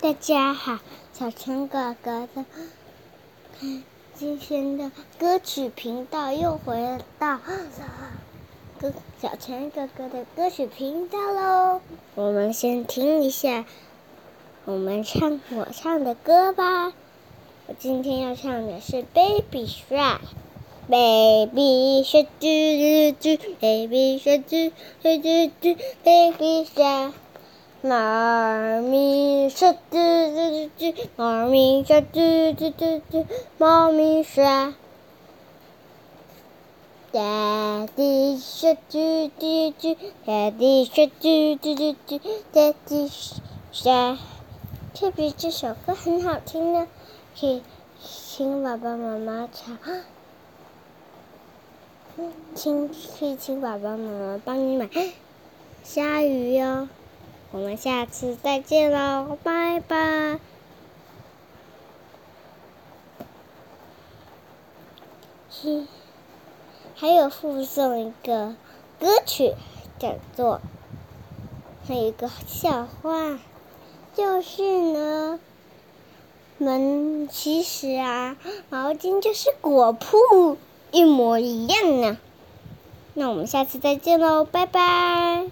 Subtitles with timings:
[0.00, 0.78] 大家好，
[1.12, 2.44] 小陈哥哥的
[4.14, 7.40] 今天的歌曲频道又回到
[8.78, 11.80] 歌小陈哥哥的歌曲频道喽。
[12.14, 13.64] 我们先听一下
[14.66, 16.92] 我们唱我唱的歌吧。
[17.66, 20.20] 我今天要唱的是《Baby Shark》
[20.88, 23.40] ，Baby Shark 啾啾啾
[26.04, 27.12] ，Baby Shark
[27.82, 28.80] 猫。
[28.82, 33.26] 咪说啾啾啾啾，妈咪说啾啾啾啾，
[33.58, 34.74] 妈咪说。
[37.10, 39.96] Daddy 说啾啾啾
[40.26, 42.20] ，Daddy 说啾啾啾啾
[42.52, 43.10] ，Daddy
[43.72, 44.18] 说。
[44.94, 46.88] 特别这首歌很好听呢，
[47.38, 47.62] 可以
[48.02, 49.78] 请爸爸妈妈唱，
[52.54, 54.88] 请可以请爸爸妈妈帮你买
[55.84, 56.88] 鲨鱼哟。
[57.50, 60.38] 我们下次再见喽，拜拜。
[66.94, 68.54] 还有附送一个
[69.00, 69.54] 歌曲，
[69.98, 70.60] 叫做
[71.86, 73.38] 还有一个笑话，
[74.14, 74.62] 就是
[74.92, 75.40] 呢，
[76.58, 78.36] 们其实啊，
[78.68, 80.58] 毛巾就是果铺
[80.90, 82.18] 一模一样呢。
[83.14, 85.46] 那我们下次再见喽，拜拜。